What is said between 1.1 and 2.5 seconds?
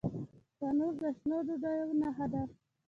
شنو ډوډیو نښه ده